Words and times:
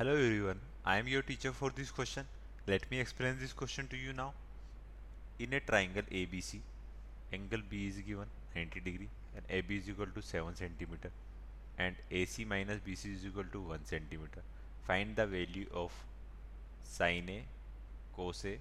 Hello 0.00 0.12
everyone, 0.12 0.60
I 0.82 0.96
am 0.96 1.08
your 1.08 1.20
teacher 1.20 1.52
for 1.52 1.68
this 1.68 1.90
question. 1.90 2.24
Let 2.66 2.90
me 2.90 2.98
explain 3.00 3.36
this 3.38 3.52
question 3.52 3.86
to 3.88 3.98
you 3.98 4.14
now. 4.14 4.32
In 5.38 5.52
a 5.52 5.60
triangle 5.60 6.04
ABC, 6.10 6.60
angle 7.34 7.60
B 7.68 7.86
is 7.88 7.96
given 7.96 8.24
90 8.56 8.80
degree 8.80 9.10
and 9.36 9.44
AB 9.50 9.76
is 9.76 9.90
equal 9.90 10.06
to 10.14 10.22
7 10.22 10.56
centimeter 10.56 11.10
and 11.76 11.96
AC 12.10 12.46
minus 12.46 12.80
BC 12.80 13.12
is 13.16 13.26
equal 13.26 13.44
to 13.52 13.60
1 13.60 13.80
centimeter. 13.84 14.40
Find 14.86 15.14
the 15.16 15.26
value 15.26 15.66
of 15.74 15.92
sin 16.82 17.28
A, 17.28 17.44
cos 18.16 18.42
A, 18.46 18.56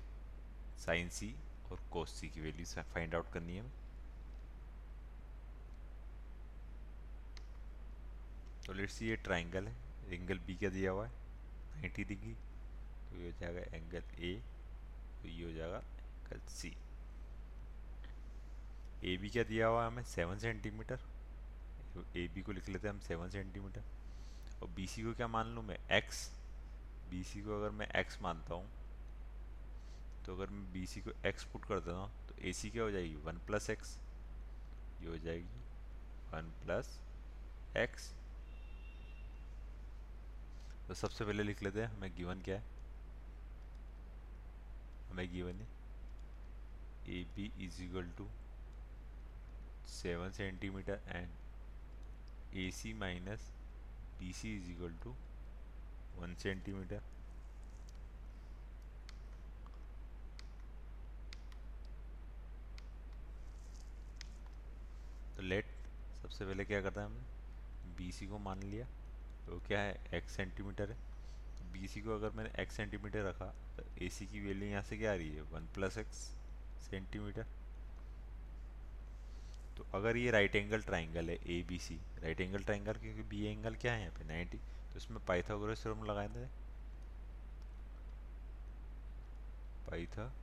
sin 0.75 1.09
C 1.19 1.31
और 1.71 1.79
cos 1.93 2.17
C 2.19 2.29
की 2.33 2.41
value 2.41 2.83
find 2.95 3.15
out 3.15 3.31
करनी 3.33 3.55
है 3.55 3.63
तो 8.67 8.73
let's 8.73 8.93
see 8.99 9.09
ये 9.09 9.15
triangle 9.29 9.67
है 9.67 10.13
angle 10.13 10.39
B 10.47 10.55
क्या 10.55 10.69
दिया 10.69 10.91
हुआ 10.91 11.05
है 11.05 11.27
90 11.81 12.03
डिग्री 12.07 12.33
तो 13.09 13.17
ये 13.17 13.25
हो 13.25 13.37
जाएगा 13.39 13.77
एंगल 13.77 14.03
ए 14.19 14.33
तो 15.21 15.27
ये 15.27 15.45
हो 15.45 15.51
जाएगा 15.51 15.77
एंगल 15.77 16.39
सी। 16.49 16.75
ए 19.03 19.15
बी 19.17 19.29
क्या 19.29 19.43
दिया 19.43 19.67
हुआ 19.67 19.81
है 19.81 19.87
हमें? 19.87 20.03
Seven 20.03 20.39
centimetre. 20.39 20.99
ए 22.17 22.27
बी 22.27 22.41
को 22.41 22.51
लिख 22.51 22.69
लेते 22.69 22.87
हैं 22.87 22.93
हम 22.95 23.01
सेवन 23.01 23.29
सेंटीमीटर। 23.29 23.83
और 24.61 24.69
बी 24.69 24.87
सी 24.87 25.03
को 25.03 25.13
क्या 25.13 25.27
मान 25.27 25.47
लूँ 25.47 25.63
मैं? 25.63 25.77
एक्स। 25.91 26.29
बी 27.09 27.23
सी 27.23 27.41
को 27.41 27.59
अगर 27.59 27.69
मैं 27.69 27.87
एक्स 27.99 28.21
मानता 28.21 28.55
हूँ 28.55 28.67
तो 30.25 30.35
अगर 30.35 30.49
मैं 30.49 30.71
बी 30.73 30.85
सी 30.87 31.01
को 31.01 31.11
एक्स 31.25 31.43
पुट 31.43 31.65
कर 31.65 31.79
देता 31.79 31.97
हूँ 31.97 32.11
तो 32.27 32.35
ए 32.41 32.53
सी 32.53 32.69
क्या 32.69 32.83
हो 32.83 32.91
जाएगी? 32.91 33.15
One 33.15 33.37
plus 33.47 33.69
X. 33.69 33.97
ये 35.01 35.07
हो 35.07 35.17
जाएगी 35.17 35.61
वन 36.33 36.51
प्लस 36.63 36.99
एक्स। 37.77 38.11
तो 40.89 40.95
सबसे 40.95 41.25
पहले 41.25 41.43
लिख 41.43 41.61
लेते 41.63 41.81
हैं 41.81 41.87
हमें 41.87 42.15
गिवन 42.15 42.39
क्या 42.41 42.55
है? 42.55 42.63
हमें 45.09 45.31
गिवन 45.31 45.59
है। 45.61 45.67
A 47.09 47.23
B 47.35 47.45
is 47.65 47.81
equal 47.83 48.09
to 48.17 48.27
seven 49.89 50.31
centimeter 50.31 51.01
and 51.07 52.57
A 52.57 52.69
C 52.71 52.93
minus 52.93 53.49
B 54.19 54.33
C 54.33 54.55
is 54.57 54.69
equal 54.71 54.95
to 55.03 55.15
one 56.17 56.35
centimeter 56.43 57.01
तो 65.35 65.41
लेट 65.41 65.65
सबसे 66.21 66.45
पहले 66.45 66.65
क्या 66.65 66.81
करता 66.81 67.01
है 67.01 67.07
हमने? 67.07 67.95
बी 67.97 68.11
सी 68.11 68.27
को 68.27 68.37
मान 68.39 68.63
लिया। 68.63 68.87
तो 69.49 69.59
क्या 69.67 69.79
है 69.81 69.93
एक्स 70.13 70.35
सेंटीमीटर 70.35 70.89
है? 70.91 70.97
बी 71.73 71.87
सी 71.87 72.01
को 72.01 72.13
अगर 72.15 72.31
मैंने 72.37 72.49
एक्स 72.61 72.75
सेंटीमीटर 72.77 73.23
रखा 73.25 73.45
तो 73.77 73.83
ए 74.05 74.09
सी 74.09 74.25
की 74.25 74.39
वैल्यू 74.39 74.67
यहाँ 74.69 74.81
से 74.83 74.97
क्या 74.97 75.11
आ 75.11 75.15
रही 75.15 75.29
है? 75.35 75.41
वन 75.53 75.67
प्लस 75.75 75.97
एक्स 75.97 76.17
सेंटीमीटर 76.89 77.45
तो 79.77 79.85
अगर 79.97 80.17
ये 80.17 80.31
राइट 80.31 80.55
एंगल 80.55 80.81
ट्राइंगल 80.81 81.29
है 81.29 81.35
A 81.47 81.61
B 81.67 81.77
C 81.79 81.95
right 82.23 82.41
angle 82.41 82.63
triangle 82.63 82.93
क्योंकि 83.01 83.21
बी 83.29 83.45
एंगल 83.45 83.75
क्या 83.81 83.93
है 83.93 84.01
यहाँ 84.01 84.13
पे? 84.19 84.23
90 84.25 84.59
तो 84.93 84.97
इसमें 84.97 85.19
पाइथागोरस 85.27 85.83
थ्योरम 85.83 86.03
लगाए 86.03 86.27
थे 86.29 86.45
पाइथागोरस 89.89 90.33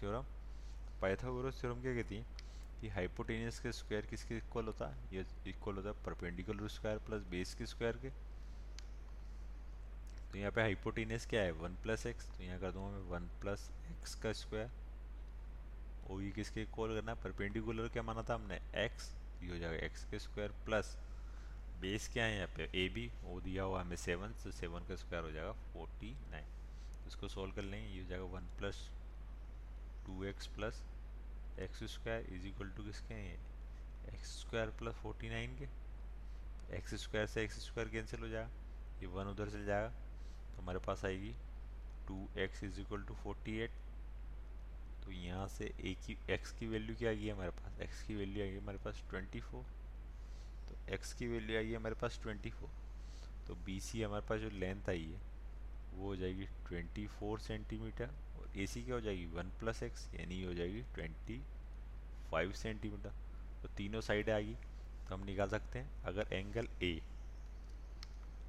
थ्योरम 0.00 0.24
पाइथागोरस 1.02 1.60
थ्योरम 1.60 1.82
क्या 1.82 1.94
कहती 1.94 2.16
है? 2.16 2.24
कि 2.82 2.88
हाइपोटेनियस 2.88 3.58
के 3.60 3.70
स्क्वायर 3.72 4.06
किसके 4.06 4.36
इक्वल 4.36 4.64
होता? 4.66 4.86
है 4.86 5.16
ये 5.16 5.24
इक्वल 5.48 5.74
होता 5.76 5.88
है 5.88 6.04
परपेंडिकुलर 6.04 6.68
स्क्वायर 6.68 6.98
प्लस 7.06 7.22
बेस 7.30 7.54
के 7.54 7.66
स्क्वायर 7.66 7.96
के। 7.96 8.10
तो 10.32 10.38
यहाँ 10.38 10.50
पे 10.52 10.60
हाइपोटेनियस 10.60 11.26
क्या 11.26 11.42
है? 11.42 11.52
वन 11.52 11.74
प्लस 11.82 12.06
एक्स 12.06 12.26
तो 12.28 12.42
यहाँ 12.44 12.58
कर 12.60 12.70
दूँगा 12.72 12.90
मैं 12.90 13.08
वन 13.10 13.28
प्लस 13.40 13.68
एक्स 13.90 14.14
का 14.22 14.32
स्क्वायर 14.32 14.70
और 16.10 16.22
ये 16.22 16.30
किसके 16.30 16.62
इक्वल 16.62 16.94
करना? 16.94 17.12
है 17.12 17.22
परपेंडिकुलर 17.22 17.88
क्या 17.88 18.02
माना 18.02 18.22
था 18.28 18.34
हमने? 18.34 18.60
एक्स 18.84 19.10
ये 19.42 19.50
हो 19.50 19.58
जाएगा 19.58 19.84
एक्स 19.86 20.04
के 20.10 20.18
स्क्वायर 20.18 20.50
प्लस 20.66 20.96
बेस 21.80 22.08
क्या 22.12 22.24
है 22.24 22.36
यहाँ 22.36 22.48
पे? 22.56 22.70
ए 22.74 22.88
बी 22.94 23.10
वो 23.24 23.40
दिया 23.40 23.62
हुआ 23.62 23.80
हमें 23.80 23.96
सेवन 23.96 24.34
तो 24.44 24.52
सेवन 24.52 24.88
का 24.88 24.96
स्क्वायर 24.96 25.24
हो 25.24 25.30
जाएगा 25.30 25.52
फोर्टी 25.72 26.14
नाइन 26.30 27.06
इसको 27.08 27.28
सॉल्व 27.28 27.54
कर 27.54 27.62
लेंगे, 27.62 27.88
ये 27.88 28.02
हो 28.02 28.08
जाएगा 28.08 28.24
one 28.34 28.56
plus 28.58 28.88
two 30.06 30.24
X 30.24 30.46
plus 30.56 30.82
X 31.60 31.82
square 31.92 32.26
is 32.34 32.46
equal 32.46 32.70
to 32.70 32.82
किसके 32.82 33.14
हैं 33.14 33.38
X 34.14 34.40
square 34.40 34.70
plus 34.78 34.94
forty 34.94 35.28
nine 35.28 35.56
के। 35.58 35.68
एक्स 36.76 36.94
स्क्वायर 36.94 37.26
से 37.26 37.42
एक्स 37.44 37.58
स्क्वायर 37.66 37.88
कैंसिल 37.88 38.20
हो 38.20 38.28
जाएगा। 38.28 38.50
ये 39.00 39.06
वन 39.06 39.26
उधर 39.26 39.50
चल 39.50 39.64
जाएगा। 39.64 39.88
तो 39.88 40.62
हमारे 40.62 40.78
पास 40.78 41.04
आएगी 41.04 41.34
two 42.08 42.28
X 42.38 42.62
is 42.64 42.80
equal 42.80 43.02
to 43.02 43.14
forty 43.14 43.58
eight. 43.58 43.70
तो 45.04 45.10
यहाँ 45.10 45.46
से 45.48 45.64
ए 45.64 45.94
की 46.06 46.16
एक्स 46.30 46.52
की 46.52 46.66
वैल्यू 46.66 46.96
क्या 46.96 47.10
आ 47.10 47.14
गई 47.14 47.28
हमारे 47.28 47.50
पास? 47.50 47.80
एक्स 47.80 48.02
की 48.02 48.14
वैल्यू 48.14 48.44
आ 48.44 48.46
गई 48.46 48.58
हमारे 48.58 48.78
पास 48.78 49.02
ट्वेंटी 49.10 49.40
फोर। 49.40 49.64
तो 50.68 50.92
एक्स 50.94 51.12
की 51.12 51.26
वैल्यू 51.26 51.56
आई 51.58 51.70
है 51.70 51.76
हमारे 51.76 51.94
पास 51.94 52.18
ट्वेंटी 52.22 52.50
फोर। 52.50 52.70
तो 53.46 53.54
बी 53.54 53.80
सी 53.80 54.02
हमारे 54.02 54.26
पास 54.26 54.40
जो 54.40 54.50
लेंथ 54.50 54.88
आई 54.88 55.04
है, 55.04 55.20
वो 55.94 56.06
हो 56.06 56.16
जाएगी 56.16 56.46
twenty 56.68 57.06
four 57.06 57.40
centimeter. 57.40 58.10
A 58.54 58.66
C 58.66 58.82
क्या 58.82 58.94
हो 58.94 59.00
जाएगी 59.00 59.24
वन 59.34 59.50
प्लस 59.60 59.82
एक्स, 59.82 60.08
यानी 60.14 60.42
हो 60.44 60.54
जाएगी 60.54 60.82
ट्वेंटी 60.94 61.40
फाइव 62.30 62.52
सेंटीमीटर। 62.54 63.12
तो 63.62 63.68
तीनों 63.76 64.00
साइड 64.00 64.30
आएगी 64.30 64.54
तो 65.08 65.14
हम 65.14 65.24
निकाल 65.26 65.48
सकते 65.48 65.78
हैं। 65.78 66.04
अगर 66.04 66.32
एंगल 66.32 66.68
ए 66.82 67.00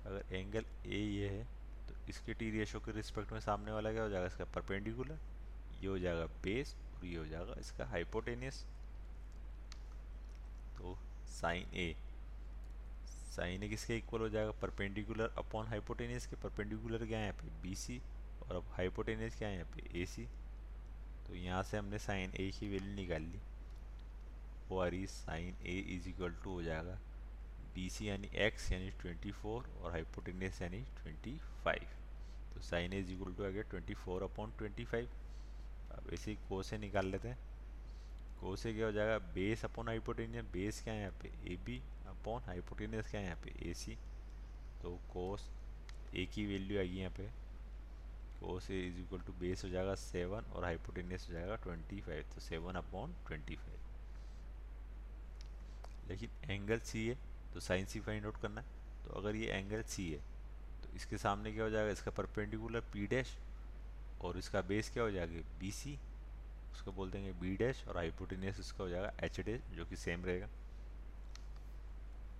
अगर 0.05 0.35
एंगल 0.35 0.65
ए 0.85 0.97
ये 0.97 1.29
है 1.29 1.43
तो 1.87 1.95
इसके 2.09 2.33
टी 2.33 2.49
रेशो 2.51 2.79
के 2.79 2.91
रिस्पेक्ट 2.91 3.31
में 3.31 3.39
सामने 3.39 3.71
वाला 3.71 3.91
क्या 3.91 4.03
हो 4.03 4.09
जाएगा? 4.09 4.27
इसका 4.27 4.45
परपेंडिकुलर 4.55 5.19
ये 5.81 5.87
हो 5.87 5.97
जाएगा 5.99 6.25
बेस 6.43 6.75
और 6.95 7.05
ये 7.05 7.17
हो 7.17 7.25
जाएगा 7.25 7.55
इसका 7.59 7.85
हाइपोटेनियस 7.87 8.63
तो 10.77 10.97
साइन 11.31 11.75
ए 11.75 11.95
साइन 13.35 13.63
ए 13.63 13.67
किसके 13.69 13.97
इक्वल 13.97 14.21
हो 14.21 14.29
जाएगा? 14.29 14.51
परपेंडिकुलर 14.61 15.33
अपॉन 15.37 15.67
हाइपोटेनियस 15.67 16.25
के। 16.27 16.35
परपेंडिकुलर 16.41 17.05
क्या 17.05 17.19
है 17.19 17.25
यहाँ 17.25 17.61
बी 17.63 17.75
सी 17.75 18.01
और 18.43 18.55
अब 18.55 18.65
हाइपोटेनियस 18.73 19.35
क्या 19.37 19.47
है 19.47 19.55
यहाँ 19.55 19.67
पे? 19.75 20.01
ए 20.01 20.05
सी 20.05 20.25
तो 21.27 21.35
यहाँ 21.35 21.63
से 21.63 21.77
हमने 21.77 21.99
साइन 21.99 22.31
ए 22.39 22.49
की 22.59 22.69
वैल्यू 22.69 22.95
निकाल 22.95 23.21
ली। 23.21 23.39
वो 24.69 24.79
आ 24.79 24.87
रही 24.87 25.05
sine 25.07 25.55
A 25.65 25.77
is 25.95 26.09
equal 26.09 26.31
to 26.43 26.51
हो 26.51 26.63
जाएगा 26.63 26.97
बी 27.75 27.89
सी 27.89 28.09
यानी 28.09 28.29
एक्स 28.45 28.71
यानी 28.71 28.89
ट्वेंटी 29.01 29.31
फोर 29.31 29.69
और 29.81 29.91
हाइपोटेनियस 29.91 30.61
यानी 30.61 30.81
ट्वेंटी 31.01 31.37
फाइव 31.63 31.87
तो 32.53 32.61
साइन 32.61 32.93
इज़ 32.93 33.11
इक्वल 33.11 33.33
टू 33.33 33.45
आ 33.45 33.49
गया 33.49 33.61
twenty 33.69 33.93
four 33.93 34.23
upon 34.23 34.51
twenty 34.57 34.85
five 34.85 35.09
अब 35.95 36.09
ऐसे 36.13 36.31
ही 36.31 36.37
को 36.49 36.61
से 36.63 36.77
निकाल 36.77 37.07
लेते 37.07 37.27
हैं। 37.27 37.37
को 38.41 38.55
से 38.55 38.73
क्या 38.73 38.85
हो 38.85 38.91
जाएगा? 38.91 39.17
बेस 39.33 39.63
अपॉन 39.65 39.87
हाइपोटेनियस 39.87 40.45
बेस 40.53 40.81
क्या 40.83 40.93
है 40.93 40.99
यहाँ 40.99 41.11
पे? 41.21 41.29
ए 41.53 41.57
बी 41.65 41.77
अपॉन 42.09 42.41
हाइपोटेनियस 42.45 43.09
क्या 43.11 43.21
है 43.21 43.25
यहाँ 43.25 43.39
पे? 43.43 43.53
ए 43.69 43.73
सी 43.73 43.95
तो 44.81 44.89
कोस 45.13 45.49
ए 46.15 46.25
की 46.33 46.45
वैल्यू 46.45 46.79
आएगी 46.79 46.99
यहाँ 46.99 47.11
पे। 47.17 47.29
Cos 48.43 48.69
A 48.71 48.79
is 48.87 48.99
equal 49.01 49.19
to 49.27 49.33
base 49.39 49.63
हो 49.63 49.69
जाएगा 49.69 49.95
सेवन 49.97 50.51
और 50.53 50.63
हाइपोटेनियस 50.63 51.27
हो 51.29 51.33
जाएगा 51.33 51.55
ट्वेंटी 51.63 52.01
फाइव 52.01 52.23
तो 52.35 52.41
सेवन 52.41 52.75
अपॉन 52.75 53.13
ट्वेंटी 53.27 53.55
फाइव 53.55 53.79
लेकिन 56.09 56.29
एंगल 56.51 56.79
सी 56.81 57.07
है 57.07 57.17
तो 57.53 57.59
साइन 57.59 57.85
सी 57.85 57.99
फाइंड 57.99 58.25
आउट 58.25 58.41
करना 58.41 58.61
है। 58.61 58.67
तो 59.03 59.13
अगर 59.19 59.35
ये 59.35 59.51
एंगल 59.51 59.81
सी 59.83 60.11
है 60.11 60.19
तो 60.83 60.95
इसके 60.95 61.17
सामने 61.17 61.51
क्या 61.51 61.63
हो 61.63 61.69
जाएगा? 61.69 61.91
इसका 61.91 62.11
परपेंडिकुलर 62.11 62.79
पी 62.93 63.05
डैश 63.07 63.35
और 64.21 64.37
इसका 64.37 64.61
बेस 64.61 64.89
क्या 64.89 65.03
हो 65.03 65.11
जाएगा? 65.11 65.41
बी 65.59 65.71
सी 65.71 65.97
उसको 66.73 66.91
बोल 66.91 67.11
देंगे 67.11 67.31
बी 67.41 67.55
डैश 67.57 67.83
और 67.87 67.97
हाइपोटेनियस 67.97 68.59
उसका 68.59 68.83
हो 68.83 68.89
जाएगा 68.89 69.13
एच 69.23 69.39
डैश 69.39 69.61
जो 69.75 69.85
कि 69.85 69.95
सेम 69.95 70.25
रहेगा। 70.25 70.47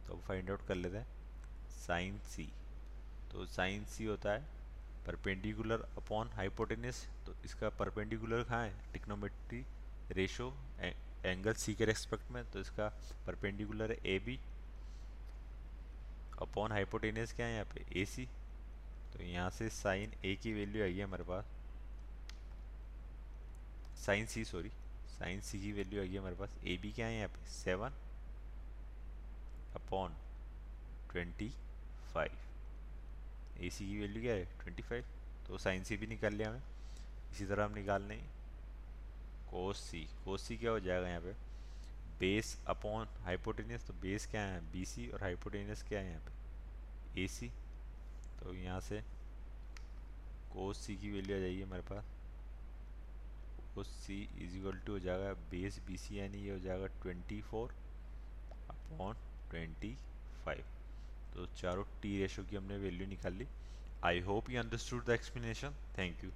तो 0.07 0.13
अब 0.13 0.21
फाइंड 0.27 0.49
आउट 0.51 0.67
कर 0.67 0.75
लेते 0.75 0.97
हैं। 0.97 1.07
साइन 1.77 2.19
सी 2.25 2.49
तो 3.31 3.45
साइन 3.47 3.85
सी 3.85 4.05
होता 4.05 4.33
है 4.33 4.41
परपेंडिकुलर 5.05 5.81
अपॉन 5.97 6.29
हाइपोटेनियस 6.35 7.05
तो 7.25 7.33
इसका 7.45 7.69
परपेंडिकुलर 7.79 8.43
कहाँ 8.43 8.65
है? 8.65 8.73
टिक्नोमेट्री 8.93 9.63
रेशो 10.11 10.53
एंगल 11.25 11.53
सी 11.53 11.73
के 11.75 11.85
रेस्पेक्ट 11.85 12.31
में 12.31 12.43
तो 12.51 12.59
इसका 12.59 12.87
परपेंडिकुलर 13.27 13.91
है 13.91 13.97
ए 14.05 14.19
बी 14.25 14.39
अपॉन 16.41 16.71
हाइपोटेनियस 16.71 17.33
क्या 17.33 17.45
है 17.45 17.53
यहाँ 17.53 17.65
पे? 17.73 17.85
ए 18.01 18.05
सी 18.05 18.25
तो 19.13 19.23
यहाँ 19.23 19.49
से 19.49 19.69
साइन 19.69 20.13
ए 20.25 20.35
की 20.43 20.53
वैल्यू 20.53 20.83
आई 20.83 20.97
है 20.97 21.03
हमारे 21.03 21.23
पास. 21.23 21.45
Sine 24.05 24.25
C 24.25 24.45
sorry 24.45 24.71
sine 25.09 25.41
C 25.41 25.59
की 25.61 25.71
वैल्यू 25.71 26.01
आई 26.01 26.09
है 26.09 26.19
हमारे 26.19 26.35
पास. 26.35 26.55
ए 26.65 26.77
बी 26.81 26.91
क्या 26.91 27.07
है 27.07 27.17
यहाँ 27.17 27.29
पे? 27.29 27.45
Seven 27.49 27.93
upon 29.75 30.15
twenty 31.11 31.49
five 32.13 32.37
A 33.57 33.69
C 33.69 33.85
की 33.87 33.99
वैल्यू 33.99 34.21
क्या 34.21 34.33
है? 34.33 34.45
ट्वेंटी 34.61 34.83
फाइव 34.83 35.05
तो 35.47 35.57
साइन 35.57 35.83
सी 35.83 35.97
भी 35.97 36.07
निकाल 36.07 36.33
लिया 36.33 36.49
हमें। 36.49 36.61
इसी 37.31 37.45
तरह 37.45 37.65
हम 37.65 37.73
निकाल 37.73 38.03
लें 38.03 38.19
कोस 39.49 39.79
सी 39.81 40.07
कोस 40.25 40.47
सी 40.47 40.57
क्या 40.57 40.71
हो 40.71 40.79
जाएगा 40.79 41.07
यहाँ 41.07 41.21
पे? 41.21 41.33
बेस 42.19 42.57
अपॉन 42.67 43.07
हाइपोटेनियस 43.23 43.85
तो 43.87 43.93
बेस 44.01 44.25
क्या 44.31 44.41
है? 44.41 44.59
बी 44.71 44.85
सी 44.85 45.07
और 45.09 45.21
हाइपोटेनियस 45.21 45.83
क्या 45.89 45.99
है 45.99 46.09
यहाँ 46.09 46.21
पे? 46.21 47.21
ए 47.23 47.27
सी 47.27 47.49
तो 48.39 48.53
यहाँ 48.53 48.79
से 48.81 49.01
कोस 50.53 50.85
सी 50.85 50.95
की 50.95 51.11
वैल्यू 51.11 51.35
आ 51.35 51.39
जाएगी 51.39 51.61
हमारे 51.61 51.81
पास। 51.83 52.11
Cos 53.75 53.87
C 54.05 54.21
is 54.41 54.55
equal 54.57 54.77
to 54.85 54.93
हो 54.93 54.99
जाएगा 54.99 55.33
बेस 55.51 55.79
बी 55.87 55.97
सी 55.97 56.19
यानी 56.19 56.43
ये 56.43 56.51
हो 56.51 56.59
जाएगा 56.59 56.87
twenty 57.01 57.41
four 57.41 57.73
upon 58.69 59.15
twenty 59.49 59.95
five 60.45 60.65
तो 61.33 61.45
चारों 61.57 61.83
टी 62.01 62.17
रेशो 62.17 62.43
की 62.43 62.55
हमने 62.55 62.77
वैल्यू 62.77 63.07
निकाल 63.07 63.33
ली। 63.33 63.47
I 64.05 64.19
hope 64.21 64.49
you 64.49 64.59
understood 64.59 65.05
the 65.05 65.09
explanation 65.11 65.75
thank 65.97 66.23
you 66.23 66.31